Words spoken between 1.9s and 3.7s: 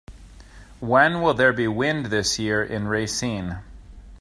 this year in Racine